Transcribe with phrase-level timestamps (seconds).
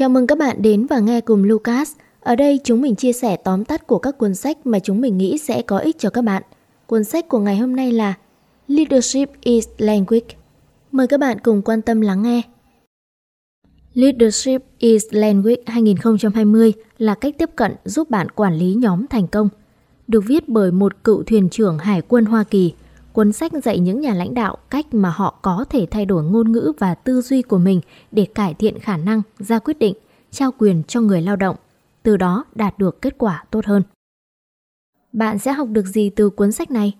[0.00, 1.92] Chào mừng các bạn đến và nghe cùng Lucas.
[2.20, 5.18] Ở đây chúng mình chia sẻ tóm tắt của các cuốn sách mà chúng mình
[5.18, 6.42] nghĩ sẽ có ích cho các bạn.
[6.86, 8.14] Cuốn sách của ngày hôm nay là
[8.68, 10.26] Leadership is Language.
[10.92, 12.42] Mời các bạn cùng quan tâm lắng nghe.
[13.94, 19.48] Leadership is Language 2020 là cách tiếp cận giúp bạn quản lý nhóm thành công.
[20.08, 22.72] Được viết bởi một cựu thuyền trưởng Hải quân Hoa Kỳ,
[23.12, 26.52] cuốn sách dạy những nhà lãnh đạo cách mà họ có thể thay đổi ngôn
[26.52, 27.80] ngữ và tư duy của mình
[28.12, 29.94] để cải thiện khả năng ra quyết định,
[30.30, 31.56] trao quyền cho người lao động,
[32.02, 33.82] từ đó đạt được kết quả tốt hơn.
[35.12, 36.96] Bạn sẽ học được gì từ cuốn sách này?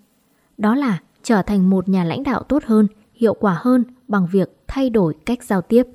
[0.58, 4.56] Đó là trở thành một nhà lãnh đạo tốt hơn, hiệu quả hơn bằng việc
[4.68, 5.86] thay đổi cách giao tiếp.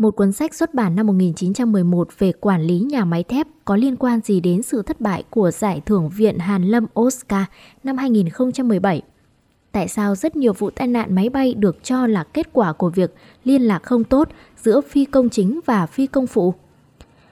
[0.00, 3.96] Một cuốn sách xuất bản năm 1911 về quản lý nhà máy thép có liên
[3.96, 7.44] quan gì đến sự thất bại của giải thưởng Viện Hàn Lâm Oscar
[7.84, 9.02] năm 2017.
[9.72, 12.90] Tại sao rất nhiều vụ tai nạn máy bay được cho là kết quả của
[12.90, 13.14] việc
[13.44, 14.28] liên lạc không tốt
[14.62, 16.54] giữa phi công chính và phi công phụ?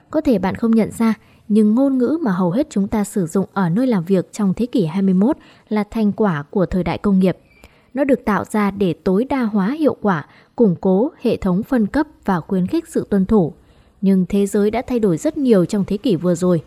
[0.09, 1.13] Có thể bạn không nhận ra,
[1.47, 4.53] nhưng ngôn ngữ mà hầu hết chúng ta sử dụng ở nơi làm việc trong
[4.53, 5.37] thế kỷ 21
[5.69, 7.37] là thành quả của thời đại công nghiệp.
[7.93, 11.87] Nó được tạo ra để tối đa hóa hiệu quả, củng cố hệ thống phân
[11.87, 13.53] cấp và khuyến khích sự tuân thủ.
[14.01, 16.63] Nhưng thế giới đã thay đổi rất nhiều trong thế kỷ vừa rồi.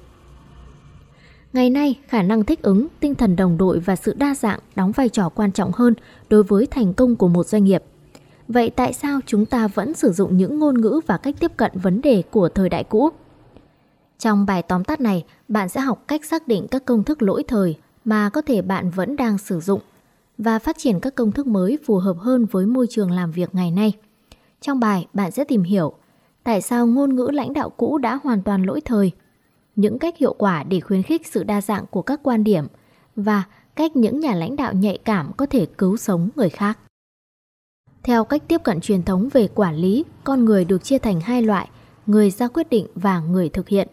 [1.53, 4.93] Ngày nay, khả năng thích ứng, tinh thần đồng đội và sự đa dạng đóng
[4.93, 5.95] vai trò quan trọng hơn
[6.29, 7.83] đối với thành công của một doanh nghiệp.
[8.49, 11.73] Vậy tại sao chúng ta vẫn sử dụng những ngôn ngữ và cách tiếp cận
[11.75, 13.11] vấn đề của thời đại cũ?
[14.19, 17.45] Trong bài tóm tắt này, bạn sẽ học cách xác định các công thức lỗi
[17.49, 19.81] thời mà có thể bạn vẫn đang sử dụng
[20.39, 23.55] và phát triển các công thức mới phù hợp hơn với môi trường làm việc
[23.55, 23.93] ngày nay.
[24.61, 25.93] Trong bài, bạn sẽ tìm hiểu
[26.45, 29.13] tại sao ngôn ngữ lãnh đạo cũ đã hoàn toàn lỗi thời,
[29.77, 32.67] những cách hiệu quả để khuyến khích sự đa dạng của các quan điểm
[33.17, 33.45] và
[33.77, 36.79] cách những nhà lãnh đạo nhạy cảm có thể cứu sống người khác.
[38.03, 41.43] Theo cách tiếp cận truyền thống về quản lý, con người được chia thành hai
[41.43, 41.69] loại,
[42.07, 43.89] người ra quyết định và người thực hiện.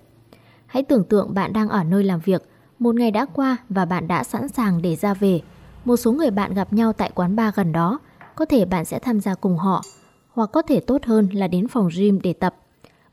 [0.65, 2.43] Hãy tưởng tượng bạn đang ở nơi làm việc,
[2.79, 5.41] một ngày đã qua và bạn đã sẵn sàng để ra về.
[5.89, 7.99] Một số người bạn gặp nhau tại quán bar gần đó,
[8.35, 9.81] có thể bạn sẽ tham gia cùng họ,
[10.29, 12.55] hoặc có thể tốt hơn là đến phòng gym để tập.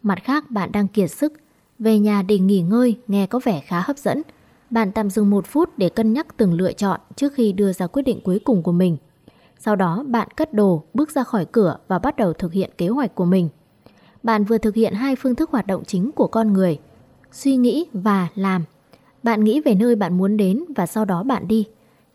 [0.03, 1.33] Mặt khác bạn đang kiệt sức,
[1.79, 4.23] về nhà để nghỉ ngơi nghe có vẻ khá hấp dẫn.
[4.71, 7.87] Bạn tạm dừng một phút để cân nhắc từng lựa chọn trước khi đưa ra
[7.87, 8.97] quyết định cuối cùng của mình.
[9.59, 12.89] Sau đó bạn cất đồ, bước ra khỏi cửa và bắt đầu thực hiện kế
[12.89, 13.49] hoạch của mình.
[14.23, 16.79] Bạn vừa thực hiện hai phương thức hoạt động chính của con người,
[17.33, 18.65] suy nghĩ và làm.
[19.23, 21.67] Bạn nghĩ về nơi bạn muốn đến và sau đó bạn đi.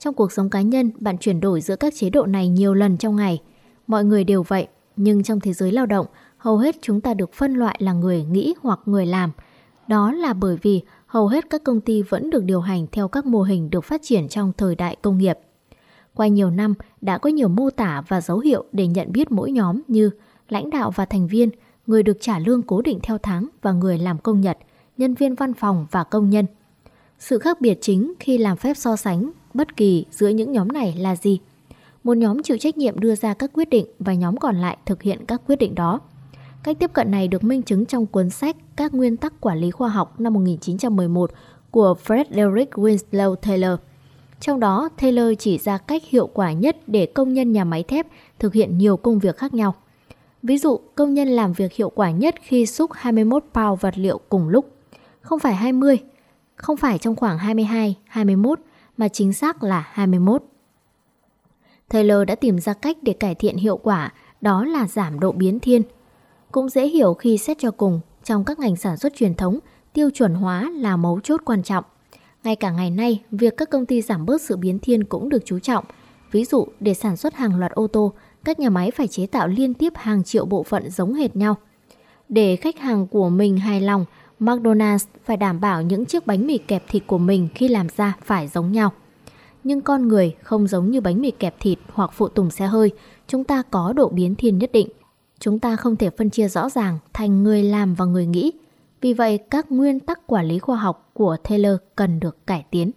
[0.03, 2.97] Trong cuộc sống cá nhân, bạn chuyển đổi giữa các chế độ này nhiều lần
[2.97, 3.41] trong ngày.
[3.87, 6.05] Mọi người đều vậy, nhưng trong thế giới lao động,
[6.37, 9.31] hầu hết chúng ta được phân loại là người nghĩ hoặc người làm.
[9.87, 13.25] Đó là bởi vì hầu hết các công ty vẫn được điều hành theo các
[13.25, 15.37] mô hình được phát triển trong thời đại công nghiệp.
[16.13, 19.51] Qua nhiều năm, đã có nhiều mô tả và dấu hiệu để nhận biết mỗi
[19.51, 20.09] nhóm như
[20.49, 21.49] lãnh đạo và thành viên,
[21.87, 24.57] người được trả lương cố định theo tháng và người làm công nhật–
[25.01, 26.45] nhân viên văn phòng và công nhân.
[27.21, 30.95] Sự khác biệt chính khi làm phép so sánh bất kỳ giữa những nhóm này
[30.99, 31.39] là gì?
[32.03, 35.01] Một nhóm chịu trách nhiệm đưa ra các quyết định và nhóm còn lại thực
[35.01, 35.99] hiện các quyết định đó.
[36.63, 39.71] Cách tiếp cận này được minh chứng trong cuốn sách Các nguyên tắc quản lý
[39.71, 41.31] khoa học năm 1911
[41.71, 43.79] của Frederick Winslow Taylor.
[44.39, 48.07] Trong đó, Taylor chỉ ra cách hiệu quả nhất để công nhân nhà máy thép
[48.39, 49.75] thực hiện nhiều công việc khác nhau.
[50.43, 54.19] Ví dụ, công nhân làm việc hiệu quả nhất khi xúc 21 pound vật liệu
[54.29, 54.65] cùng lúc
[55.21, 55.99] không phải 20,
[56.61, 58.59] không phải trong khoảng 22, 21
[58.97, 60.43] mà chính xác là 21.
[61.89, 65.59] Taylor đã tìm ra cách để cải thiện hiệu quả, đó là giảm độ biến
[65.59, 65.81] thiên.
[66.51, 69.59] Cũng dễ hiểu khi xét cho cùng, trong các ngành sản xuất truyền thống,
[69.93, 71.83] tiêu chuẩn hóa là mấu chốt quan trọng.
[72.43, 75.45] Ngay cả ngày nay, việc các công ty giảm bớt sự biến thiên cũng được
[75.45, 75.85] chú trọng.
[76.31, 79.47] Ví dụ, để sản xuất hàng loạt ô tô, các nhà máy phải chế tạo
[79.47, 81.55] liên tiếp hàng triệu bộ phận giống hệt nhau.
[82.29, 84.05] Để khách hàng của mình hài lòng,
[84.41, 88.17] McDonald's phải đảm bảo những chiếc bánh mì kẹp thịt của mình khi làm ra
[88.23, 88.91] phải giống nhau.
[89.63, 92.91] Nhưng con người không giống như bánh mì kẹp thịt hoặc phụ tùng xe hơi,
[93.27, 94.89] chúng ta có độ biến thiên nhất định.
[95.39, 98.51] Chúng ta không thể phân chia rõ ràng thành người làm và người nghĩ.
[99.01, 102.91] Vì vậy, các nguyên tắc quản lý khoa học của Taylor cần được cải tiến.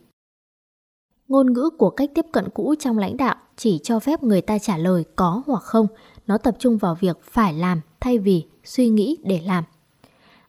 [1.28, 4.58] Ngôn ngữ của cách tiếp cận cũ trong lãnh đạo chỉ cho phép người ta
[4.58, 5.86] trả lời có hoặc không,
[6.26, 9.64] nó tập trung vào việc phải làm thay vì suy nghĩ để làm.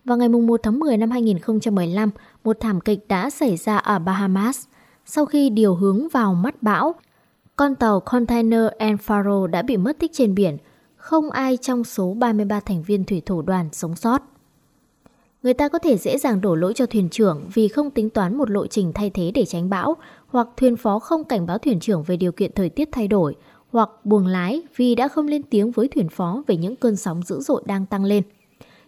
[0.05, 2.09] Vào ngày 1 tháng 10 năm 2015,
[2.43, 4.65] một thảm kịch đã xảy ra ở Bahamas.
[5.05, 6.95] Sau khi điều hướng vào mắt bão,
[7.55, 10.57] con tàu container Enfaro đã bị mất tích trên biển.
[10.95, 14.21] Không ai trong số 33 thành viên thủy thủ đoàn sống sót.
[15.43, 18.37] Người ta có thể dễ dàng đổ lỗi cho thuyền trưởng vì không tính toán
[18.37, 19.95] một lộ trình thay thế để tránh bão,
[20.27, 23.35] hoặc thuyền phó không cảnh báo thuyền trưởng về điều kiện thời tiết thay đổi,
[23.71, 27.23] hoặc buồng lái vì đã không lên tiếng với thuyền phó về những cơn sóng
[27.23, 28.23] dữ dội đang tăng lên.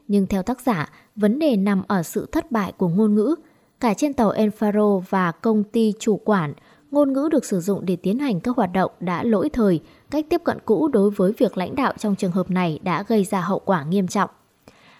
[0.07, 3.35] Nhưng theo tác giả, vấn đề nằm ở sự thất bại của ngôn ngữ.
[3.79, 6.53] Cả trên tàu Enfaro và công ty chủ quản,
[6.91, 9.79] ngôn ngữ được sử dụng để tiến hành các hoạt động đã lỗi thời,
[10.11, 13.23] cách tiếp cận cũ đối với việc lãnh đạo trong trường hợp này đã gây
[13.23, 14.29] ra hậu quả nghiêm trọng.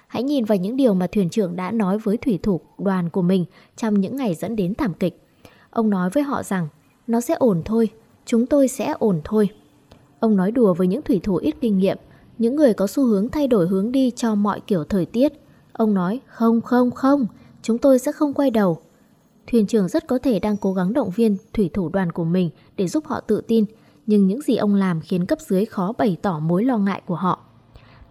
[0.07, 3.21] Hãy nhìn vào những điều mà thuyền trưởng đã nói với thủy thủ đoàn của
[3.21, 3.45] mình
[3.77, 5.23] trong những ngày dẫn đến thảm kịch.
[5.69, 6.67] Ông nói với họ rằng,
[7.07, 7.89] nó sẽ ổn thôi,
[8.25, 9.49] chúng tôi sẽ ổn thôi.
[10.19, 11.97] Ông nói đùa với những thủy thủ ít kinh nghiệm,
[12.37, 15.33] những người có xu hướng thay đổi hướng đi cho mọi kiểu thời tiết.
[15.73, 17.27] Ông nói, không không không,
[17.61, 18.77] chúng tôi sẽ không quay đầu.
[19.47, 22.49] Thuyền trưởng rất có thể đang cố gắng động viên thủy thủ đoàn của mình
[22.77, 23.65] để giúp họ tự tin,
[24.05, 27.15] nhưng những gì ông làm khiến cấp dưới khó bày tỏ mối lo ngại của
[27.15, 27.39] họ.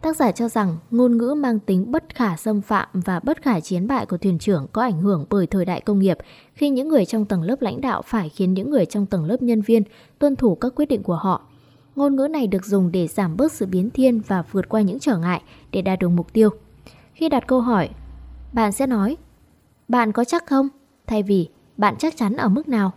[0.02, 3.61] Tác giả cho rằng ngôn ngữ mang tính bất khả xâm phạm và bất khả
[3.61, 6.19] chiến bại của thuyền trưởng có ảnh hưởng bởi thời đại công nghiệp
[6.55, 9.43] khi những người trong tầng lớp lãnh đạo phải khiến những người trong tầng lớp
[9.43, 9.82] nhân viên
[10.19, 11.49] tuân thủ các quyết định của họ.
[11.97, 14.99] Ngôn ngữ này được dùng để giảm bớt sự biến thiên và vượt qua những
[14.99, 16.51] trở ngại để đạt được mục tiêu.
[17.13, 17.89] Khi đặt câu hỏi,
[18.53, 19.17] bạn sẽ nói,
[19.89, 20.69] bạn có chắc không?
[21.07, 22.93] Thay vì, bạn chắc chắn ở mức nào?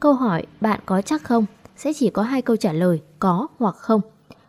[0.00, 1.46] Câu hỏi, bạn có chắc không?
[1.76, 4.00] sẽ chỉ có hai câu trả lời, có hoặc không.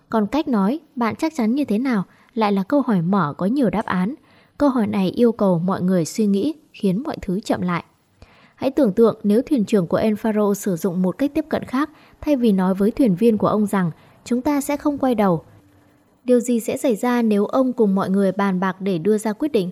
[0.09, 2.03] Còn cách nói bạn chắc chắn như thế nào
[2.33, 4.15] lại là câu hỏi mở có nhiều đáp án.
[4.57, 7.83] Câu hỏi này yêu cầu mọi người suy nghĩ, khiến mọi thứ chậm lại.
[8.55, 11.89] Hãy tưởng tượng nếu thuyền trưởng của Enfaro sử dụng một cách tiếp cận khác
[12.21, 13.91] thay vì nói với thuyền viên của ông rằng,
[14.25, 15.43] chúng ta sẽ không quay đầu.
[16.23, 19.33] Điều gì sẽ xảy ra nếu ông cùng mọi người bàn bạc để đưa ra
[19.33, 19.71] quyết định?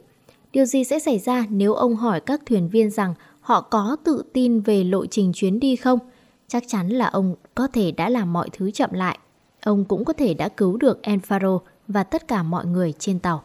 [0.52, 4.24] Điều gì sẽ xảy ra nếu ông hỏi các thuyền viên rằng họ có tự
[4.34, 6.00] tin về lộ trình chuyến đi không?
[6.48, 9.20] Chắc chắn là ông có thể đã làm mọi thứ chậm lại.
[9.64, 13.44] Ông cũng có thể đã cứu được Enfaro và tất cả mọi người trên tàu.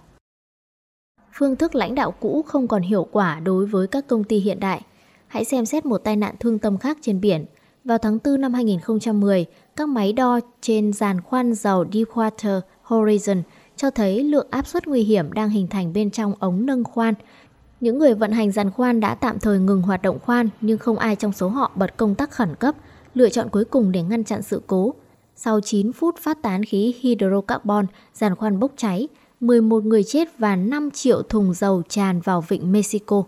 [1.32, 4.60] Phương thức lãnh đạo cũ không còn hiệu quả đối với các công ty hiện
[4.60, 4.82] đại.
[5.26, 7.44] Hãy xem xét một tai nạn thương tâm khác trên biển.
[7.84, 9.46] Vào tháng 4 năm 2010,
[9.76, 13.42] các máy đo trên giàn khoan dầu Deepwater Horizon
[13.76, 17.14] cho thấy lượng áp suất nguy hiểm đang hình thành bên trong ống nâng khoan.
[17.80, 20.98] Những người vận hành giàn khoan đã tạm thời ngừng hoạt động khoan nhưng không
[20.98, 22.74] ai trong số họ bật công tắc khẩn cấp,
[23.14, 24.94] lựa chọn cuối cùng để ngăn chặn sự cố.
[25.36, 29.08] Sau 9 phút phát tán khí hydrocarbon, giàn khoan bốc cháy,
[29.40, 33.22] 11 người chết và 5 triệu thùng dầu tràn vào vịnh Mexico.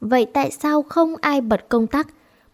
[0.00, 2.08] Vậy tại sao không ai bật công tắc?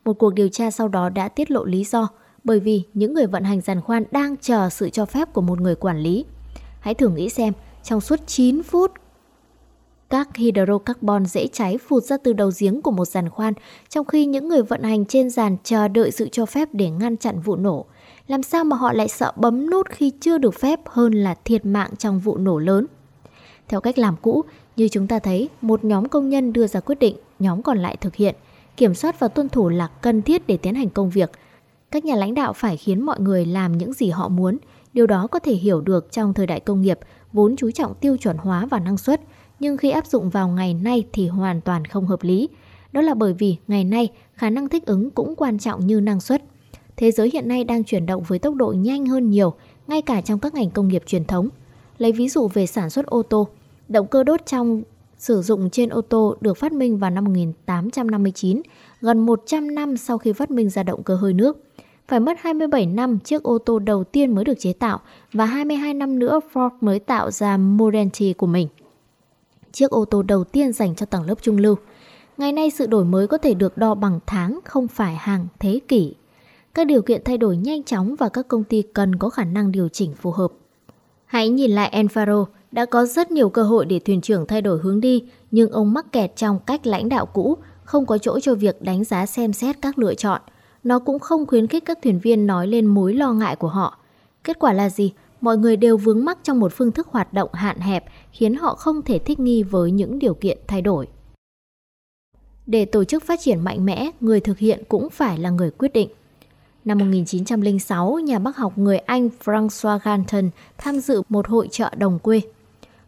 [0.05, 2.08] Một cuộc điều tra sau đó đã tiết lộ lý do,
[2.44, 5.61] bởi vì những người vận hành giàn khoan đang chờ sự cho phép của một
[5.61, 6.25] người quản lý.
[6.81, 7.52] Hãy thử nghĩ xem,
[7.82, 8.93] trong suốt 9 phút,
[10.11, 13.55] các hydrocarbon dễ cháy phụt ra từ đầu giếng của một giàn khoan,
[13.88, 17.17] trong khi những người vận hành trên giàn chờ đợi sự cho phép để ngăn
[17.17, 17.85] chặn vụ nổ.
[18.26, 21.67] Làm sao mà họ lại sợ bấm nút khi chưa được phép hơn là thiệt
[21.67, 22.87] mạng trong vụ nổ lớn?
[23.69, 24.44] Theo cách làm cũ,
[24.76, 27.96] như chúng ta thấy, một nhóm công nhân đưa ra quyết định, nhóm còn lại
[27.96, 28.35] thực hiện.
[28.81, 31.31] Kiểm soát và tuân thủ là cần thiết để tiến hành công việc.
[31.91, 34.59] Các nhà lãnh đạo phải khiến mọi người làm những gì họ muốn.
[34.93, 36.99] Điều đó có thể hiểu được trong thời đại công nghiệp,
[37.32, 39.21] vốn chú trọng tiêu chuẩn hóa và năng suất,
[39.59, 42.49] nhưng khi áp dụng vào ngày nay thì hoàn toàn không hợp lý.
[42.93, 46.21] Đó là bởi vì ngày nay khả năng thích ứng cũng quan trọng như năng
[46.21, 46.43] suất.
[46.97, 49.55] Thế giới hiện nay đang chuyển động với tốc độ nhanh hơn nhiều,
[49.87, 51.49] ngay cả trong các ngành công nghiệp truyền thống.
[51.99, 53.49] Lấy ví dụ về sản xuất ô tô,
[53.88, 54.82] động cơ đốt trong
[55.20, 58.62] sử dụng trên ô tô được phát minh vào năm 1859,
[59.00, 61.64] gần 100 năm sau khi phát minh ra động cơ hơi nước.
[62.08, 65.00] Phải mất 27 năm chiếc ô tô đầu tiên mới được chế tạo
[65.32, 68.69] và 22 năm nữa Ford mới tạo ra Model T của mình
[69.72, 71.77] chiếc ô tô đầu tiên dành cho tầng lớp trung lưu.
[72.36, 75.81] Ngày nay sự đổi mới có thể được đo bằng tháng, không phải hàng thế
[75.89, 76.15] kỷ.
[76.74, 79.72] Các điều kiện thay đổi nhanh chóng và các công ty cần có khả năng
[79.72, 80.53] điều chỉnh phù hợp.
[81.24, 84.79] Hãy nhìn lại Enfaro, đã có rất nhiều cơ hội để thuyền trưởng thay đổi
[84.79, 88.55] hướng đi, nhưng ông mắc kẹt trong cách lãnh đạo cũ, không có chỗ cho
[88.55, 90.41] việc đánh giá xem xét các lựa chọn.
[90.84, 93.98] Nó cũng không khuyến khích các thuyền viên nói lên mối lo ngại của họ.
[94.44, 95.12] Kết quả là gì?
[95.41, 98.74] mọi người đều vướng mắc trong một phương thức hoạt động hạn hẹp khiến họ
[98.74, 101.08] không thể thích nghi với những điều kiện thay đổi.
[102.67, 105.93] Để tổ chức phát triển mạnh mẽ, người thực hiện cũng phải là người quyết
[105.93, 106.08] định.
[106.84, 112.19] Năm 1906, nhà bác học người Anh François Galton tham dự một hội trợ đồng
[112.19, 112.41] quê.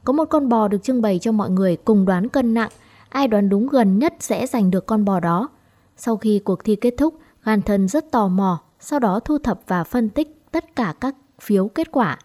[0.04, 2.71] Có một con bò được trưng bày cho mọi người cùng đoán cân nặng,
[3.09, 5.49] ai đoán đúng gần nhất sẽ giành được con bò đó.
[5.97, 9.85] Sau khi cuộc thi kết thúc, Galton rất tò mò, sau đó thu thập và
[9.85, 12.18] phân tích tất cả các phiếu kết quả.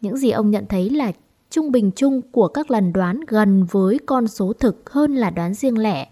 [0.00, 1.12] Những gì ông nhận thấy là
[1.50, 5.54] trung bình chung của các lần đoán gần với con số thực hơn là đoán
[5.54, 6.08] riêng lẻ.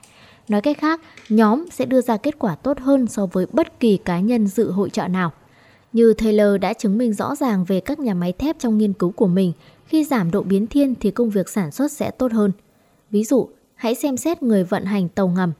[0.48, 3.96] Nói cách khác, nhóm sẽ đưa ra kết quả tốt hơn so với bất kỳ
[3.96, 5.32] cá nhân dự hội trợ nào.
[5.92, 9.10] Như Taylor đã chứng minh rõ ràng về các nhà máy thép trong nghiên cứu
[9.10, 9.52] của mình,
[9.92, 12.52] khi giảm độ biến thiên thì công việc sản xuất sẽ tốt hơn.
[13.10, 15.52] Ví dụ, hãy xem xét người vận hành tàu ngầm.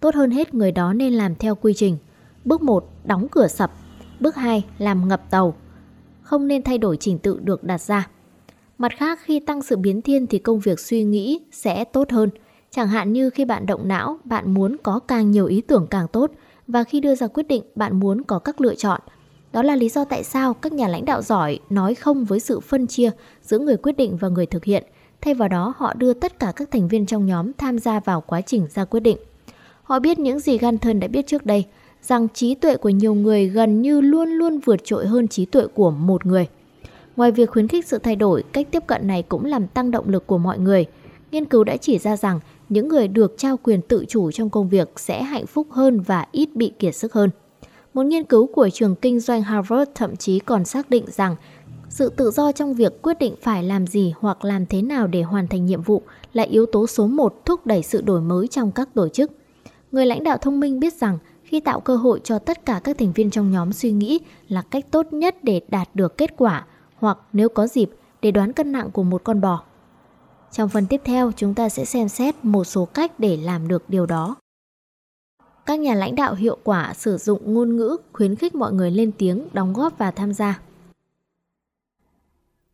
[0.00, 1.98] Tốt hơn hết người đó nên làm theo quy trình.
[2.44, 3.72] Bước 1, đóng cửa sập.
[4.20, 5.54] Bước 2, làm ngập tàu
[6.22, 8.08] không nên thay đổi trình tự được đặt ra.
[8.78, 12.30] Mặt khác khi tăng sự biến thiên thì công việc suy nghĩ sẽ tốt hơn.
[12.70, 16.08] Chẳng hạn như khi bạn động não, bạn muốn có càng nhiều ý tưởng càng
[16.08, 16.30] tốt
[16.66, 19.00] và khi đưa ra quyết định bạn muốn có các lựa chọn.
[19.56, 22.60] Đó là lý do tại sao các nhà lãnh đạo giỏi nói không với sự
[22.60, 23.10] phân chia
[23.42, 24.84] giữa người quyết định và người thực hiện.
[25.20, 28.20] Thay vào đó, họ đưa tất cả các thành viên trong nhóm tham gia vào
[28.20, 29.16] quá trình ra quyết định.
[29.82, 31.64] Họ biết những gì Ganton đã biết trước đây,
[32.02, 35.66] rằng trí tuệ của nhiều người gần như luôn luôn vượt trội hơn trí tuệ
[35.74, 36.46] của một người.
[37.16, 40.08] Ngoài việc khuyến khích sự thay đổi, cách tiếp cận này cũng làm tăng động
[40.08, 40.84] lực của mọi người.
[41.32, 44.68] Nghiên cứu đã chỉ ra rằng những người được trao quyền tự chủ trong công
[44.68, 47.30] việc sẽ hạnh phúc hơn và ít bị kiệt sức hơn.
[47.96, 51.36] Một nghiên cứu của trường kinh doanh Harvard thậm chí còn xác định rằng
[51.88, 55.22] sự tự do trong việc quyết định phải làm gì hoặc làm thế nào để
[55.22, 58.72] hoàn thành nhiệm vụ là yếu tố số một thúc đẩy sự đổi mới trong
[58.72, 59.30] các tổ chức.
[59.92, 62.98] Người lãnh đạo thông minh biết rằng khi tạo cơ hội cho tất cả các
[62.98, 66.66] thành viên trong nhóm suy nghĩ là cách tốt nhất để đạt được kết quả
[66.96, 67.90] hoặc nếu có dịp
[68.22, 69.62] để đoán cân nặng của một con bò.
[70.52, 73.90] Trong phần tiếp theo, chúng ta sẽ xem xét một số cách để làm được
[73.90, 74.36] điều đó.
[75.66, 79.12] Các nhà lãnh đạo hiệu quả sử dụng ngôn ngữ khuyến khích mọi người lên
[79.18, 80.60] tiếng, đóng góp và tham gia.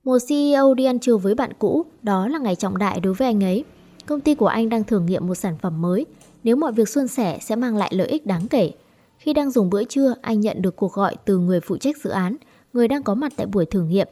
[0.04, 3.28] Một CEO đi ăn trưa với bạn cũ, đó là ngày trọng đại đối với
[3.28, 3.64] anh ấy.
[4.06, 6.06] Công ty của anh đang thử nghiệm một sản phẩm mới,
[6.44, 8.72] nếu mọi việc suôn sẻ sẽ mang lại lợi ích đáng kể.
[9.18, 12.10] Khi đang dùng bữa trưa, anh nhận được cuộc gọi từ người phụ trách dự
[12.10, 12.36] án,
[12.72, 14.08] người đang có mặt tại buổi thử nghiệm.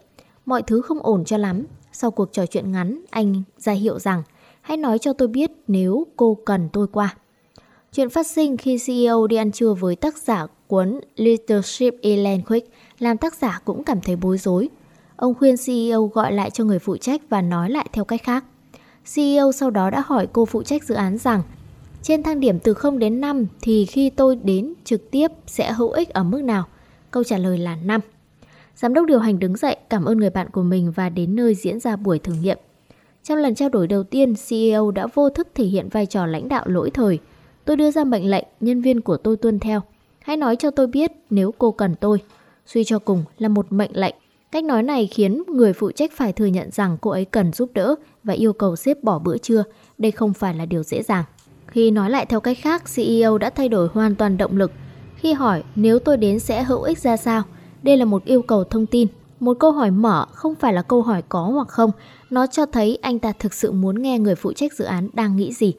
[0.46, 1.64] Mọi thứ không ổn cho lắm.
[1.92, 4.22] Sau cuộc trò chuyện ngắn, anh ra hiệu rằng
[4.60, 7.16] hãy nói cho tôi biết nếu cô cần tôi qua.
[7.92, 12.70] Chuyện phát sinh khi CEO đi ăn trưa với tác giả cuốn Leadership Ellen Quick
[12.98, 14.68] làm tác giả cũng cảm thấy bối rối.
[15.16, 18.44] Ông khuyên CEO gọi lại cho người phụ trách và nói lại theo cách khác.
[19.14, 21.42] CEO sau đó đã hỏi cô phụ trách dự án rằng
[22.02, 25.90] trên thang điểm từ 0 đến 5 thì khi tôi đến trực tiếp sẽ hữu
[25.90, 26.64] ích ở mức nào?
[27.10, 28.00] Câu trả lời là 5.
[28.76, 31.54] Giám đốc điều hành đứng dậy cảm ơn người bạn của mình và đến nơi
[31.54, 32.58] diễn ra buổi thử nghiệm.
[33.24, 36.48] Trong lần trao đổi đầu tiên, CEO đã vô thức thể hiện vai trò lãnh
[36.48, 37.18] đạo lỗi thời.
[37.70, 39.82] Tôi đưa ra mệnh lệnh, nhân viên của tôi tuân theo.
[40.20, 42.18] Hãy nói cho tôi biết nếu cô cần tôi.
[42.66, 44.14] Suy cho cùng là một mệnh lệnh.
[44.52, 47.70] Cách nói này khiến người phụ trách phải thừa nhận rằng cô ấy cần giúp
[47.74, 49.64] đỡ và yêu cầu sếp bỏ bữa trưa.
[49.98, 51.24] Đây không phải là điều dễ dàng.
[51.66, 54.72] Khi nói lại theo cách khác, CEO đã thay đổi hoàn toàn động lực.
[55.16, 57.42] Khi hỏi nếu tôi đến sẽ hữu ích ra sao,
[57.82, 59.08] đây là một yêu cầu thông tin.
[59.40, 61.90] Một câu hỏi mở không phải là câu hỏi có hoặc không,
[62.30, 65.36] nó cho thấy anh ta thực sự muốn nghe người phụ trách dự án đang
[65.36, 65.74] nghĩ gì.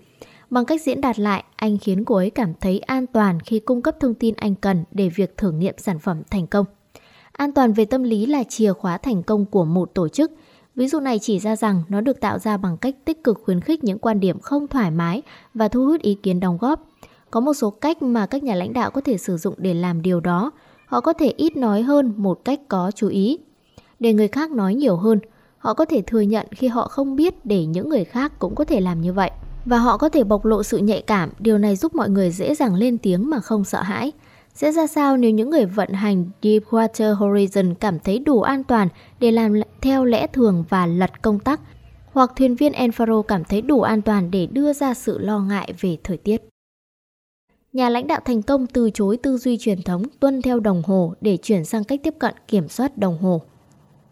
[0.51, 3.81] Bằng cách diễn đạt lại, anh khiến cô ấy cảm thấy an toàn khi cung
[3.81, 6.65] cấp thông tin anh cần để việc thử nghiệm sản phẩm thành công.
[7.31, 10.31] An toàn về tâm lý là chìa khóa thành công của một tổ chức.
[10.75, 13.62] Ví dụ này chỉ ra rằng nó được tạo ra bằng cách tích cực khuyến
[13.62, 15.22] khích những quan điểm không thoải mái
[15.53, 16.88] và thu hút ý kiến đóng góp.
[17.31, 20.01] Có một số cách mà các nhà lãnh đạo có thể sử dụng để làm
[20.01, 20.51] điều đó.
[20.86, 23.39] Họ có thể ít nói hơn một cách có chú ý.
[24.00, 25.20] Để người khác nói nhiều hơn,
[25.58, 28.63] họ có thể thừa nhận khi họ không biết để những người khác cũng có
[28.63, 29.31] thể làm như vậy.
[29.65, 32.56] Và họ có thể bộc lộ sự nhạy cảm, điều này giúp mọi người dễ
[32.56, 34.12] dàng lên tiếng mà không sợ hãi.
[34.53, 38.88] Sẽ ra sao nếu những người vận hành Deepwater Horizon cảm thấy đủ an toàn
[39.20, 41.62] để làm theo lẽ thường và lật công tắc,
[42.13, 45.74] hoặc thuyền viên Enfaro cảm thấy đủ an toàn để đưa ra sự lo ngại
[45.80, 46.41] về thời tiết.
[47.74, 51.13] Nhà lãnh đạo thành công từ chối tư duy truyền thống tuân theo đồng hồ
[51.22, 53.41] để chuyển sang cách tiếp cận kiểm soát đồng hồ.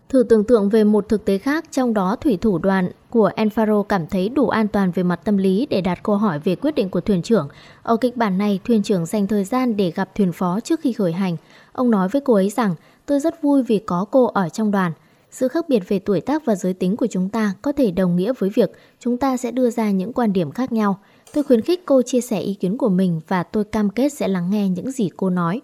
[0.10, 3.84] Thử tưởng tượng về một thực tế khác, trong đó thủy thủ đoàn của Enfaro
[3.84, 6.76] cảm thấy đủ an toàn về mặt tâm lý để đặt câu hỏi về quyết
[6.76, 7.48] định của thuyền trưởng.
[7.84, 10.94] Ở kịch bản này, thuyền trưởng dành thời gian để gặp thuyền phó trước khi
[10.94, 11.38] khởi hành.
[11.74, 12.76] Ông nói với cô ấy rằng,
[13.06, 14.92] tôi rất vui vì có cô ở trong đoàn.
[15.32, 18.16] Sự khác biệt về tuổi tác và giới tính của chúng ta có thể đồng
[18.16, 21.00] nghĩa với việc chúng ta sẽ đưa ra những quan điểm khác nhau.
[21.34, 24.28] Tôi khuyến khích cô chia sẻ ý kiến của mình và tôi cam kết sẽ
[24.28, 25.62] lắng nghe những gì cô nói.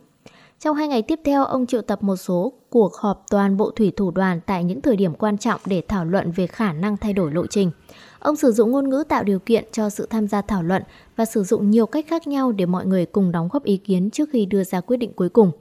[0.60, 3.92] Trong hai ngày tiếp theo, ông triệu tập một số cuộc họp toàn bộ thủy
[3.96, 7.14] thủ đoàn tại những thời điểm quan trọng để thảo luận về khả năng thay
[7.14, 7.72] đổi lộ trình.
[8.20, 10.84] Ông sử dụng ngôn ngữ tạo điều kiện cho sự tham gia thảo luận
[11.16, 14.10] và sử dụng nhiều cách khác nhau để mọi người cùng đóng góp ý kiến
[14.10, 15.52] trước khi đưa ra quyết định cuối cùng.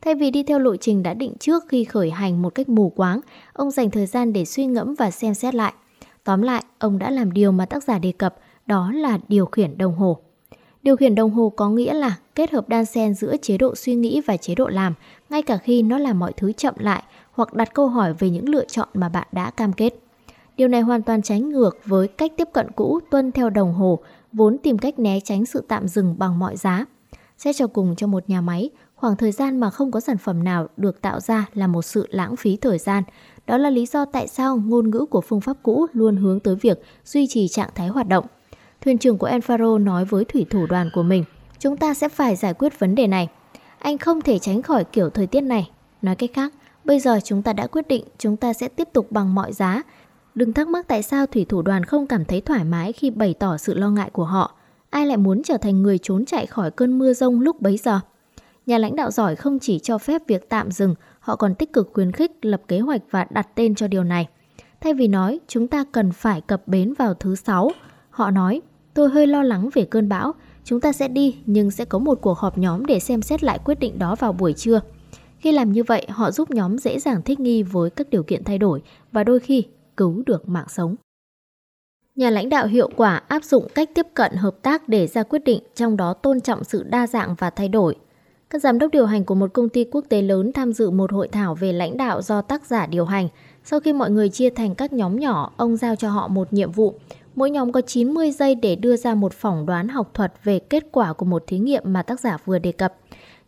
[0.00, 2.90] Thay vì đi theo lộ trình đã định trước khi khởi hành một cách mù
[2.90, 3.20] quáng,
[3.52, 5.72] ông dành thời gian để suy ngẫm và xem xét lại.
[6.24, 8.36] Tóm lại, ông đã làm điều mà tác giả đề cập,
[8.66, 10.18] đó là điều khiển đồng hồ.
[10.86, 13.94] Điều khiển đồng hồ có nghĩa là kết hợp đan xen giữa chế độ suy
[13.94, 14.94] nghĩ và chế độ làm,
[15.30, 17.02] ngay cả khi nó làm mọi thứ chậm lại
[17.32, 19.94] hoặc đặt câu hỏi về những lựa chọn mà bạn đã cam kết.
[20.56, 23.98] Điều này hoàn toàn trái ngược với cách tiếp cận cũ tuân theo đồng hồ,
[24.32, 26.84] vốn tìm cách né tránh sự tạm dừng bằng mọi giá.
[27.38, 30.44] Xét cho cùng cho một nhà máy, khoảng thời gian mà không có sản phẩm
[30.44, 33.02] nào được tạo ra là một sự lãng phí thời gian.
[33.46, 36.54] Đó là lý do tại sao ngôn ngữ của phương pháp cũ luôn hướng tới
[36.54, 38.26] việc duy trì trạng thái hoạt động.
[38.80, 41.24] Thuyền trưởng của Enfaro nói với thủy thủ đoàn của mình,
[41.58, 43.28] chúng ta sẽ phải giải quyết vấn đề này.
[43.78, 45.70] Anh không thể tránh khỏi kiểu thời tiết này.
[46.02, 46.52] Nói cách khác,
[46.84, 49.82] bây giờ chúng ta đã quyết định chúng ta sẽ tiếp tục bằng mọi giá
[50.36, 53.34] Đừng thắc mắc tại sao thủy thủ đoàn không cảm thấy thoải mái khi bày
[53.34, 54.54] tỏ sự lo ngại của họ.
[54.90, 58.00] Ai lại muốn trở thành người trốn chạy khỏi cơn mưa rông lúc bấy giờ?
[58.66, 61.90] Nhà lãnh đạo giỏi không chỉ cho phép việc tạm dừng, họ còn tích cực
[61.94, 64.28] khuyến khích lập kế hoạch và đặt tên cho điều này.
[64.80, 67.70] Thay vì nói chúng ta cần phải cập bến vào thứ sáu,
[68.16, 68.60] họ nói
[68.94, 72.18] tôi hơi lo lắng về cơn bão, chúng ta sẽ đi nhưng sẽ có một
[72.20, 74.80] cuộc họp nhóm để xem xét lại quyết định đó vào buổi trưa.
[75.38, 78.44] Khi làm như vậy, họ giúp nhóm dễ dàng thích nghi với các điều kiện
[78.44, 78.82] thay đổi
[79.12, 79.64] và đôi khi
[79.96, 80.94] cứu được mạng sống.
[82.14, 85.44] Nhà lãnh đạo hiệu quả áp dụng cách tiếp cận hợp tác để ra quyết
[85.44, 87.96] định, trong đó tôn trọng sự đa dạng và thay đổi.
[88.50, 91.12] Các giám đốc điều hành của một công ty quốc tế lớn tham dự một
[91.12, 93.28] hội thảo về lãnh đạo do tác giả điều hành.
[93.64, 96.72] Sau khi mọi người chia thành các nhóm nhỏ, ông giao cho họ một nhiệm
[96.72, 96.94] vụ.
[97.36, 100.84] Mỗi nhóm có 90 giây để đưa ra một phỏng đoán học thuật về kết
[100.92, 102.94] quả của một thí nghiệm mà tác giả vừa đề cập.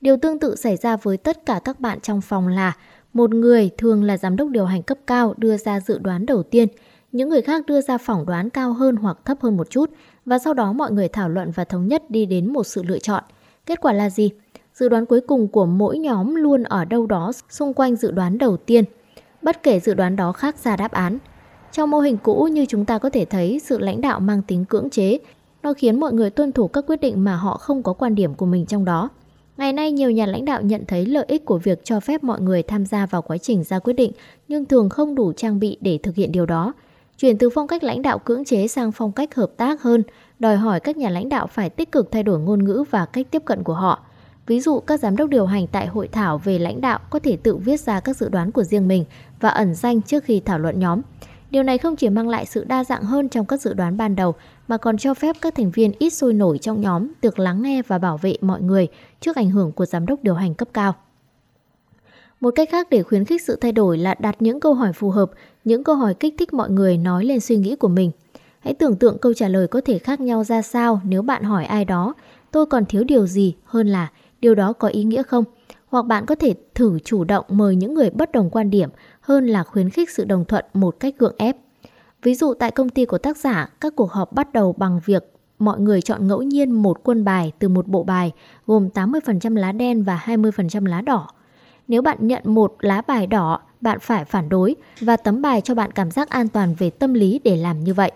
[0.00, 2.72] Điều tương tự xảy ra với tất cả các bạn trong phòng là
[3.12, 6.42] một người thường là giám đốc điều hành cấp cao đưa ra dự đoán đầu
[6.42, 6.68] tiên,
[7.12, 9.90] những người khác đưa ra phỏng đoán cao hơn hoặc thấp hơn một chút
[10.24, 12.98] và sau đó mọi người thảo luận và thống nhất đi đến một sự lựa
[12.98, 13.24] chọn.
[13.66, 14.30] Kết quả là gì?
[14.74, 18.38] Dự đoán cuối cùng của mỗi nhóm luôn ở đâu đó xung quanh dự đoán
[18.38, 18.84] đầu tiên,
[19.42, 21.18] bất kể dự đoán đó khác ra đáp án.
[21.78, 24.64] Trong mô hình cũ như chúng ta có thể thấy sự lãnh đạo mang tính
[24.64, 25.18] cưỡng chế,
[25.62, 28.34] nó khiến mọi người tuân thủ các quyết định mà họ không có quan điểm
[28.34, 29.08] của mình trong đó.
[29.56, 32.40] Ngày nay, nhiều nhà lãnh đạo nhận thấy lợi ích của việc cho phép mọi
[32.40, 34.12] người tham gia vào quá trình ra quyết định,
[34.48, 36.72] nhưng thường không đủ trang bị để thực hiện điều đó.
[37.18, 40.02] Chuyển từ phong cách lãnh đạo cưỡng chế sang phong cách hợp tác hơn,
[40.38, 43.26] đòi hỏi các nhà lãnh đạo phải tích cực thay đổi ngôn ngữ và cách
[43.30, 44.00] tiếp cận của họ.
[44.46, 47.36] Ví dụ, các giám đốc điều hành tại hội thảo về lãnh đạo có thể
[47.36, 49.04] tự viết ra các dự đoán của riêng mình
[49.40, 51.00] và ẩn danh trước khi thảo luận nhóm.
[51.50, 54.16] Điều này không chỉ mang lại sự đa dạng hơn trong các dự đoán ban
[54.16, 54.34] đầu
[54.68, 57.82] mà còn cho phép các thành viên ít sôi nổi trong nhóm được lắng nghe
[57.82, 58.88] và bảo vệ mọi người
[59.20, 60.94] trước ảnh hưởng của giám đốc điều hành cấp cao.
[62.40, 65.10] Một cách khác để khuyến khích sự thay đổi là đặt những câu hỏi phù
[65.10, 65.30] hợp,
[65.64, 68.10] những câu hỏi kích thích mọi người nói lên suy nghĩ của mình.
[68.60, 71.64] Hãy tưởng tượng câu trả lời có thể khác nhau ra sao nếu bạn hỏi
[71.64, 72.14] ai đó,
[72.50, 75.44] tôi còn thiếu điều gì hơn là điều đó có ý nghĩa không?
[75.88, 78.90] Hoặc bạn có thể thử chủ động mời những người bất đồng quan điểm
[79.28, 81.56] hơn là khuyến khích sự đồng thuận một cách gượng ép.
[82.22, 85.32] Ví dụ tại công ty của tác giả, các cuộc họp bắt đầu bằng việc
[85.58, 88.32] mọi người chọn ngẫu nhiên một quân bài từ một bộ bài
[88.66, 91.28] gồm 80% lá đen và 20% lá đỏ.
[91.88, 95.74] Nếu bạn nhận một lá bài đỏ, bạn phải phản đối và tấm bài cho
[95.74, 98.12] bạn cảm giác an toàn về tâm lý để làm như vậy.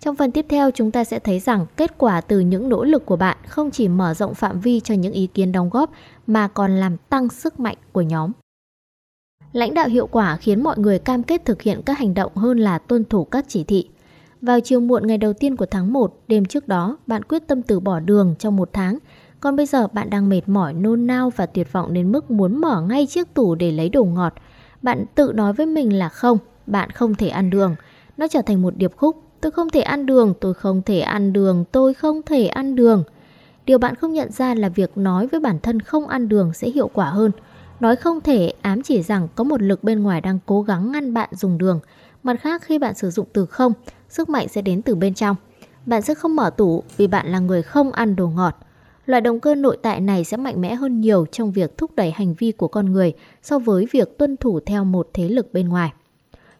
[0.00, 3.06] Trong phần tiếp theo, chúng ta sẽ thấy rằng kết quả từ những nỗ lực
[3.06, 5.90] của bạn không chỉ mở rộng phạm vi cho những ý kiến đóng góp
[6.26, 8.32] mà còn làm tăng sức mạnh của nhóm.
[9.52, 12.58] Lãnh đạo hiệu quả khiến mọi người cam kết thực hiện các hành động hơn
[12.58, 13.88] là tuân thủ các chỉ thị.
[14.42, 17.62] Vào chiều muộn ngày đầu tiên của tháng 1, đêm trước đó, bạn quyết tâm
[17.62, 18.98] từ bỏ đường trong một tháng.
[19.40, 22.60] Còn bây giờ bạn đang mệt mỏi, nôn nao và tuyệt vọng đến mức muốn
[22.60, 24.34] mở ngay chiếc tủ để lấy đồ ngọt.
[24.82, 27.74] Bạn tự nói với mình là không, bạn không thể ăn đường.
[28.16, 29.22] Nó trở thành một điệp khúc.
[29.40, 33.04] Tôi không thể ăn đường, tôi không thể ăn đường, tôi không thể ăn đường.
[33.66, 36.70] Điều bạn không nhận ra là việc nói với bản thân không ăn đường sẽ
[36.70, 37.30] hiệu quả hơn–
[37.80, 41.14] Nói không thể ám chỉ rằng có một lực bên ngoài đang cố gắng ngăn
[41.14, 41.80] bạn dùng đường.
[42.22, 43.72] Mặt khác khi bạn sử dụng từ không,
[44.08, 45.36] sức mạnh sẽ đến từ bên trong.
[45.86, 48.56] Bạn sẽ không mở tủ vì bạn là người không ăn đồ ngọt.
[49.06, 52.10] Loại động cơ nội tại này sẽ mạnh mẽ hơn nhiều trong việc thúc đẩy
[52.10, 53.12] hành vi của con người
[53.42, 55.92] so với việc tuân thủ theo một thế lực bên ngoài.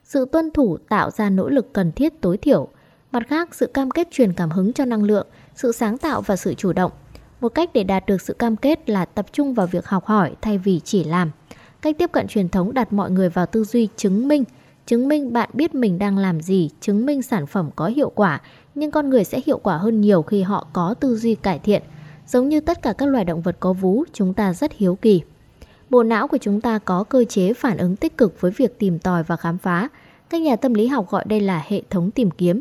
[0.04, 2.68] Sự tuân thủ tạo ra nỗ lực cần thiết tối thiểu.
[3.12, 6.36] Mặt khác, sự cam kết truyền cảm hứng cho năng lượng, sự sáng tạo và
[6.36, 6.92] sự chủ động
[7.40, 10.34] một cách để đạt được sự cam kết là tập trung vào việc học hỏi
[10.40, 11.30] thay vì chỉ làm.
[11.82, 14.44] Cách tiếp cận truyền thống đặt mọi người vào tư duy chứng minh,
[14.86, 18.40] chứng minh bạn biết mình đang làm gì, chứng minh sản phẩm có hiệu quả,
[18.74, 21.82] nhưng con người sẽ hiệu quả hơn nhiều khi họ có tư duy cải thiện.
[22.26, 25.22] Giống như tất cả các loài động vật có vú, chúng ta rất hiếu kỳ.
[25.90, 28.98] Bộ não của chúng ta có cơ chế phản ứng tích cực với việc tìm
[28.98, 29.88] tòi và khám phá.
[30.30, 32.60] Các nhà tâm lý học gọi đây là hệ thống tìm kiếm.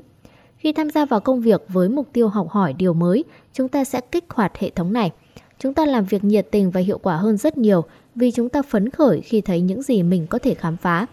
[0.57, 3.83] Khi tham gia vào công việc với mục tiêu học hỏi điều mới, chúng ta
[3.83, 5.11] sẽ kích hoạt hệ thống này.
[5.59, 7.83] Chúng ta làm việc nhiệt tình và hiệu quả hơn rất nhiều
[8.15, 11.05] vì chúng ta phấn khởi khi thấy những gì mình có thể khám phá.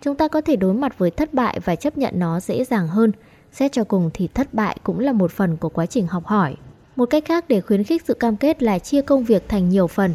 [0.00, 2.88] Chúng ta có thể đối mặt với thất bại và chấp nhận nó dễ dàng
[2.88, 3.12] hơn.
[3.52, 6.56] Xét cho cùng thì thất bại cũng là một phần của quá trình học hỏi.
[6.96, 9.86] Một cách khác để khuyến khích sự cam kết là chia công việc thành nhiều
[9.86, 10.14] phần.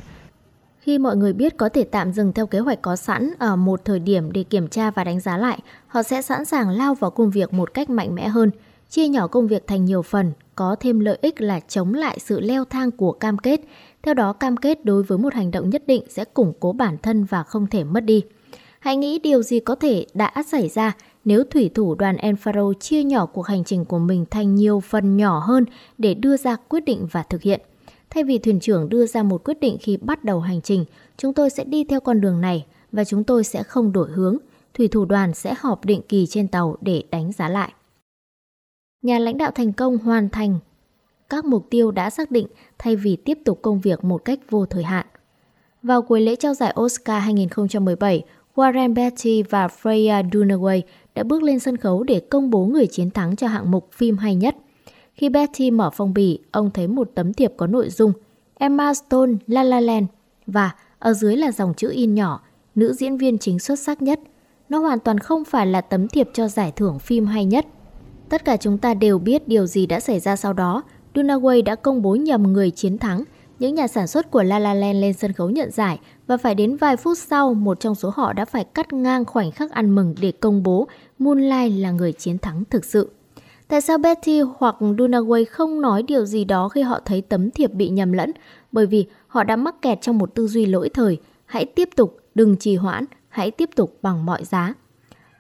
[0.80, 3.86] Khi mọi người biết có thể tạm dừng theo kế hoạch có sẵn ở một
[3.86, 7.12] thời điểm để kiểm tra và đánh giá lại, họ sẽ sẵn sàng lao vào
[7.12, 8.52] công việc một cách mạnh mẽ hơn–
[8.90, 12.40] Chia nhỏ công việc thành nhiều phần có thêm lợi ích là chống lại sự
[12.40, 13.62] leo thang của cam kết.
[14.04, 16.98] Theo đó, cam kết đối với một hành động nhất định sẽ củng cố bản
[16.98, 18.24] thân và không thể mất đi.
[18.80, 20.96] Hãy nghĩ điều gì có thể đã xảy ra
[21.26, 25.18] nếu thủy thủ đoàn Enfaro chia nhỏ cuộc hành trình của mình thành nhiều phần
[25.18, 25.66] nhỏ hơn
[25.98, 27.62] để đưa ra quyết định và thực hiện.
[28.10, 30.86] Thay vì thuyền trưởng đưa ra một quyết định khi bắt đầu hành trình,
[31.18, 34.38] chúng tôi sẽ đi theo con đường này và chúng tôi sẽ không đổi hướng.
[34.74, 37.72] thủy thủ đoàn sẽ họp định kỳ trên tàu để đánh giá lại.
[39.08, 40.60] Nhà lãnh đạo thành công hoàn thành
[41.30, 44.66] các mục tiêu đã xác định thay vì tiếp tục công việc một cách vô
[44.66, 45.06] thời hạn.
[45.84, 48.24] Vào cuối lễ trao giải Oscar 2017,
[48.56, 50.82] Warren Beatty và Freya Dunaway
[51.16, 54.18] đã bước lên sân khấu để công bố người chiến thắng cho hạng mục phim
[54.18, 54.56] hay nhất.
[55.14, 58.14] Khi Beatty mở phong bì, ông thấy một tấm thiệp có nội dung
[58.56, 60.08] Emma Stone La La Land
[60.48, 62.42] và ở dưới là dòng chữ in nhỏ
[62.76, 64.20] nữ diễn viên chính xuất sắc nhất.
[64.70, 67.66] Nó hoàn toàn không phải là tấm thiệp cho giải thưởng phim hay nhất.
[68.30, 70.84] Tất cả chúng ta đều biết điều gì đã xảy ra sau đó.
[71.14, 73.24] Dunaway đã công bố nhầm người chiến thắng.
[73.60, 76.56] Những nhà sản xuất của La La Land lên sân khấu nhận giải và phải
[76.56, 79.96] đến vài phút sau, một trong số họ đã phải cắt ngang khoảnh khắc ăn
[79.96, 80.88] mừng để công bố
[81.20, 83.12] Moonlight là người chiến thắng thực sự.
[83.68, 87.74] Tại sao Betty hoặc Dunaway không nói điều gì đó khi họ thấy tấm thiệp
[87.74, 88.32] bị nhầm lẫn?
[88.72, 91.18] Bởi vì họ đã mắc kẹt trong một tư duy lỗi thời.
[91.46, 94.74] Hãy tiếp tục, đừng trì hoãn, hãy tiếp tục bằng mọi giá.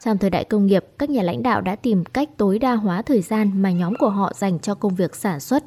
[0.04, 3.02] Trong thời đại công nghiệp, các nhà lãnh đạo đã tìm cách tối đa hóa
[3.02, 5.64] thời gian mà nhóm của họ dành cho công việc sản xuất.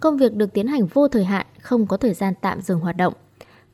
[0.00, 2.96] Công việc được tiến hành vô thời hạn, không có thời gian tạm dừng hoạt
[2.96, 3.14] động.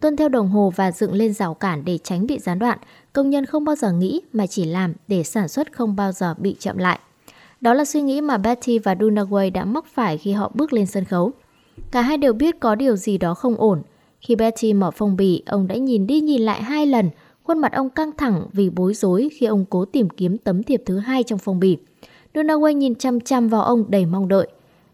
[0.01, 2.79] Tuân theo đồng hồ và dựng lên rào cản để tránh bị gián đoạn,
[3.12, 6.35] công nhân không bao giờ nghĩ mà chỉ làm để sản xuất không bao giờ
[6.38, 6.99] bị chậm lại.
[7.61, 10.87] Đó là suy nghĩ mà Betty và Dunaway đã mắc phải khi họ bước lên
[10.87, 11.33] sân khấu.
[11.90, 13.83] Cả hai đều biết có điều gì đó không ổn.
[14.20, 17.11] Khi Betty mở phong bì, ông đã nhìn đi nhìn lại hai lần,
[17.51, 20.83] khuôn mặt ông căng thẳng vì bối rối khi ông cố tìm kiếm tấm thiệp
[20.87, 21.77] thứ hai trong phong bì.
[22.35, 24.49] Dunaway nhìn chăm chăm vào ông đầy mong đợi.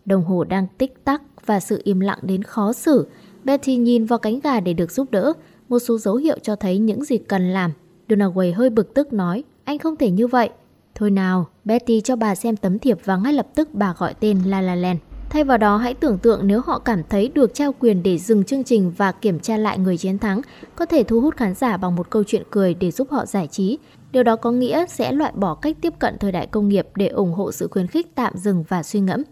[0.05, 3.07] Đồng hồ đang tích tắc và sự im lặng đến khó xử.
[3.45, 5.33] Betty nhìn vào cánh gà để được giúp đỡ,
[5.69, 7.73] một số dấu hiệu cho thấy những gì cần làm.
[8.09, 10.51] Dunaway hơi bực tức nói, anh không thể như vậy.
[10.95, 14.39] Thôi nào, Betty cho bà xem tấm thiệp và ngay lập tức bà gọi tên
[14.47, 14.99] La La Land.
[15.37, 18.45] Thay vào đó hãy tưởng tượng nếu họ cảm thấy được trao quyền để dừng
[18.45, 20.41] chương trình và kiểm tra lại người chiến thắng,
[20.77, 23.47] có thể thu hút khán giả bằng một câu chuyện cười để giúp họ giải
[23.47, 23.79] trí.
[24.13, 27.09] Điều đó có nghĩa sẽ loại bỏ cách tiếp cận thời đại công nghiệp để
[27.09, 29.23] ủng hộ sự khuyến khích tạm dừng và suy ngẫm.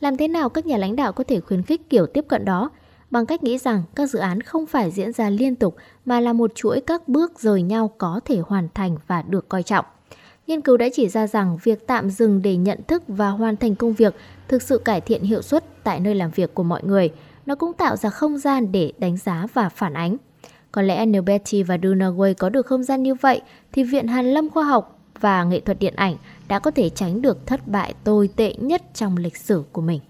[0.00, 2.70] Làm thế nào các nhà lãnh đạo có thể khuyến khích kiểu tiếp cận đó?
[3.10, 6.32] Bằng cách nghĩ rằng các dự án không phải diễn ra liên tục mà là
[6.32, 9.84] một chuỗi các bước rời nhau có thể hoàn thành và được coi trọng.
[10.46, 13.74] Nghiên cứu đã chỉ ra rằng việc tạm dừng để nhận thức và hoàn thành
[13.74, 14.14] công việc
[14.48, 17.10] thực sự cải thiện hiệu suất tại nơi làm việc của mọi người.
[17.46, 20.16] Nó cũng tạo ra không gian để đánh giá và phản ánh.
[20.72, 23.40] Có lẽ nếu Betty và Dunaway có được không gian như vậy,
[23.72, 26.16] thì Viện Hàn Lâm Khoa học và Nghệ thuật Điện ảnh
[26.48, 30.00] đã có thể tránh được thất bại tồi tệ nhất trong lịch sử của mình.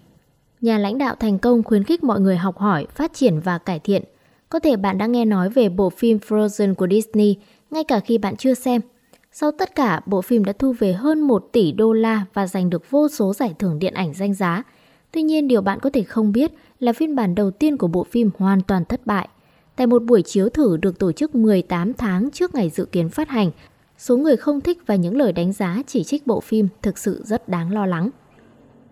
[0.61, 3.79] Nhà lãnh đạo thành công khuyến khích mọi người học hỏi, phát triển và cải
[3.79, 4.03] thiện.
[4.49, 7.35] Có thể bạn đã nghe nói về bộ phim Frozen của Disney,
[7.71, 8.81] ngay cả khi bạn chưa xem–
[9.37, 12.69] sau tất cả, bộ phim đã thu về hơn 1 tỷ đô la và giành
[12.69, 14.63] được vô số giải thưởng điện ảnh danh giá.
[15.11, 18.03] Tuy nhiên, điều bạn có thể không biết là phiên bản đầu tiên của bộ
[18.03, 19.27] phim hoàn toàn thất bại.
[19.75, 23.29] Tại một buổi chiếu thử được tổ chức 18 tháng trước ngày dự kiến phát
[23.29, 23.51] hành,
[23.97, 27.21] số người không thích và những lời đánh giá chỉ trích bộ phim thực sự
[27.25, 28.09] rất đáng lo lắng.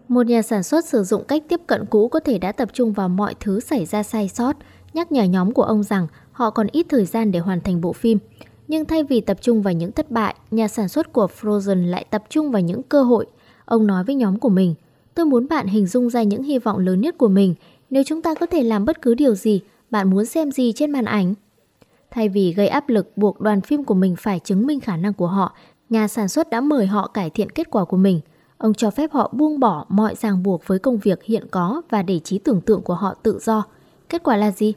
[0.07, 2.93] Một nhà sản xuất sử dụng cách tiếp cận cũ có thể đã tập trung
[2.93, 4.55] vào mọi thứ xảy ra sai sót,
[4.93, 7.93] nhắc nhở nhóm của ông rằng họ còn ít thời gian để hoàn thành bộ
[7.93, 8.19] phim.
[8.67, 12.05] Nhưng thay vì tập trung vào những thất bại, nhà sản xuất của Frozen lại
[12.09, 13.25] tập trung vào những cơ hội.
[13.65, 14.75] Ông nói với nhóm của mình,
[15.13, 17.55] tôi muốn bạn hình dung ra những hy vọng lớn nhất của mình.
[17.89, 20.91] Nếu chúng ta có thể làm bất cứ điều gì, bạn muốn xem gì trên
[20.91, 21.33] màn ảnh?
[22.11, 25.13] Thay vì gây áp lực buộc đoàn phim của mình phải chứng minh khả năng
[25.13, 25.55] của họ,
[25.89, 28.19] nhà sản xuất đã mời họ cải thiện kết quả của mình.
[28.57, 32.01] Ông cho phép họ buông bỏ mọi ràng buộc với công việc hiện có và
[32.01, 33.63] để trí tưởng tượng của họ tự do.
[34.09, 34.73] Kết quả là gì?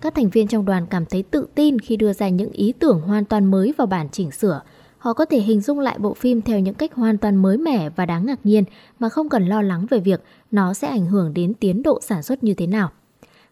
[0.00, 3.00] Các thành viên trong đoàn cảm thấy tự tin khi đưa ra những ý tưởng
[3.00, 4.60] hoàn toàn mới vào bản chỉnh sửa.
[4.98, 7.90] Họ có thể hình dung lại bộ phim theo những cách hoàn toàn mới mẻ
[7.90, 8.64] và đáng ngạc nhiên
[8.98, 12.22] mà không cần lo lắng về việc nó sẽ ảnh hưởng đến tiến độ sản
[12.22, 12.90] xuất như thế nào.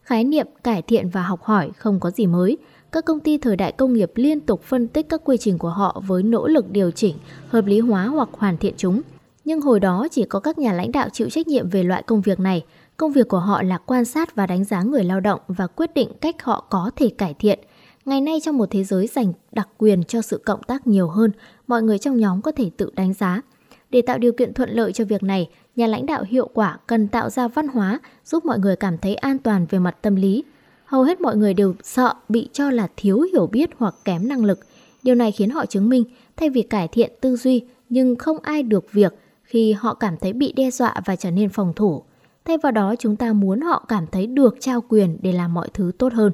[0.02, 2.58] Khái niệm cải thiện và học hỏi không có gì mới.
[2.92, 5.68] Các công ty thời đại công nghiệp liên tục phân tích các quy trình của
[5.68, 7.16] họ với nỗ lực điều chỉnh,
[7.48, 9.02] hợp lý hóa hoặc hoàn thiện chúng.
[9.44, 12.20] Nhưng hồi đó chỉ có các nhà lãnh đạo chịu trách nhiệm về loại công
[12.20, 12.64] việc này,
[12.96, 15.94] Công việc của họ là quan sát và đánh giá người lao động và quyết
[15.94, 17.58] định cách họ có thể cải thiện.
[18.04, 21.30] Ngày nay trong một thế giới dành đặc quyền cho sự cộng tác nhiều hơn,
[21.66, 23.42] mọi người trong nhóm có thể tự đánh giá.
[23.90, 27.08] Để tạo điều kiện thuận lợi cho việc này, nhà lãnh đạo hiệu quả cần
[27.08, 30.44] tạo ra văn hóa giúp mọi người cảm thấy an toàn về mặt tâm lý.
[30.84, 34.44] Hầu hết mọi người đều sợ bị cho là thiếu hiểu biết hoặc kém năng
[34.44, 34.60] lực.
[35.02, 36.04] Điều này khiến họ chứng minh
[36.36, 40.32] thay vì cải thiện tư duy nhưng không ai được việc khi họ cảm thấy
[40.32, 42.02] bị đe dọa và trở nên phòng thủ.
[42.46, 45.68] Thay vào đó chúng ta muốn họ cảm thấy được trao quyền để làm mọi
[45.74, 46.32] thứ tốt hơn.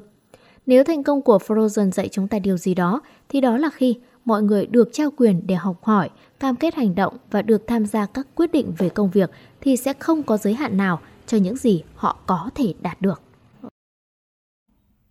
[0.65, 3.99] Nếu thành công của Frozen dạy chúng ta điều gì đó, thì đó là khi
[4.25, 7.85] mọi người được trao quyền để học hỏi, cam kết hành động và được tham
[7.85, 11.37] gia các quyết định về công việc thì sẽ không có giới hạn nào cho
[11.37, 13.21] những gì họ có thể đạt được.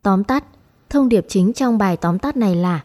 [0.02, 0.44] Tóm tắt,
[0.90, 2.84] thông điệp chính trong bài tóm tắt này là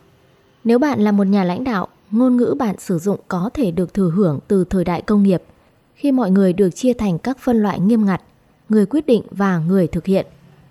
[0.63, 3.93] nếu bạn là một nhà lãnh đạo, ngôn ngữ bạn sử dụng có thể được
[3.93, 5.43] thừa hưởng từ thời đại công nghiệp,
[5.97, 8.21] khi mọi người được chia thành các phân loại nghiêm ngặt,
[8.69, 10.25] người quyết định và người thực hiện,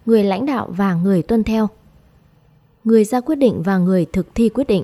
[0.07, 1.69] người lãnh đạo và người tuân theo,
[2.85, 4.83] người ra quyết định và người thực thi quyết định.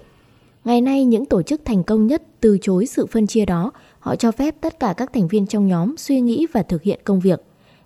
[0.65, 4.17] Ngày nay, những tổ chức thành công nhất từ chối sự phân chia đó, họ
[4.17, 7.21] cho phép tất cả các thành viên trong nhóm suy nghĩ và thực hiện công
[7.21, 7.43] việc.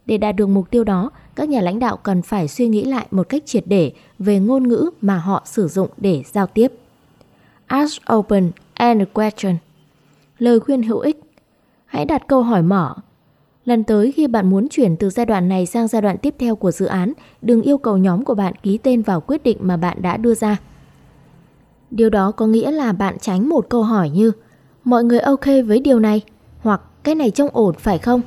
[0.07, 3.07] Để đạt được mục tiêu đó, các nhà lãnh đạo cần phải suy nghĩ lại
[3.11, 6.73] một cách triệt để về ngôn ngữ mà họ sử dụng để giao tiếp.
[7.66, 9.57] Ask open and question.
[10.38, 11.25] Lời khuyên hữu ích.
[11.87, 12.94] Hãy đặt câu hỏi mở.
[13.64, 16.57] Lần tới khi bạn muốn chuyển từ giai đoạn này sang giai đoạn tiếp theo
[16.57, 19.77] của dự án, đừng yêu cầu nhóm của bạn ký tên vào quyết định mà
[19.77, 20.57] bạn đã đưa ra.
[21.90, 24.33] Điều đó có nghĩa là bạn tránh một câu hỏi như
[24.87, 26.22] Mọi người ok với điều này?
[26.61, 28.20] Hoặc cái này trông ổn phải không?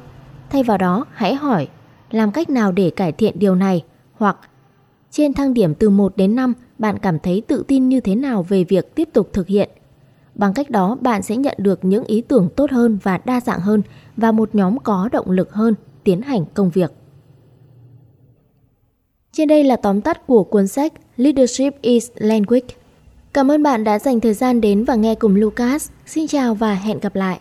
[0.49, 1.67] Thay vào đó, hãy hỏi
[2.11, 3.83] làm cách nào để cải thiện điều này?
[4.13, 4.37] Hoặc
[5.11, 8.43] trên thang điểm từ 1 đến 5, bạn cảm thấy tự tin như thế nào
[8.43, 9.69] về việc tiếp tục thực hiện?
[10.39, 13.59] Bằng cách đó, bạn sẽ nhận được những ý tưởng tốt hơn và đa dạng
[13.59, 13.81] hơn
[14.17, 16.91] và một nhóm có động lực hơn tiến hành công việc.
[19.31, 22.67] Trên đây là tóm tắt của cuốn sách Leadership is Language.
[23.33, 25.89] Cảm ơn bạn đã dành thời gian đến và nghe cùng Lucas.
[26.05, 27.39] Xin chào và hẹn gặp lại.